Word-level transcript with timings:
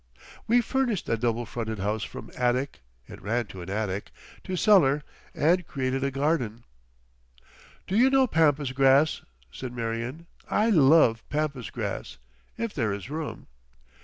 We 0.47 0.61
furnished 0.61 1.05
that 1.05 1.19
double 1.19 1.45
fronted 1.45 1.77
house 1.77 2.03
from 2.03 2.31
attic—it 2.35 3.21
ran 3.21 3.45
to 3.45 3.61
an 3.61 3.69
attic—to 3.69 4.55
cellar, 4.55 5.03
and 5.35 5.67
created 5.67 6.03
a 6.03 6.09
garden. 6.09 6.63
"Do 7.85 7.95
you 7.95 8.09
know 8.09 8.25
Pampas 8.25 8.71
Grass?" 8.71 9.21
said 9.51 9.73
Marion. 9.73 10.25
"I 10.49 10.71
love 10.71 11.23
Pampas 11.29 11.69
Grass... 11.69 12.17
if 12.57 12.73
there 12.73 12.91
is 12.91 13.11
room." 13.11 13.45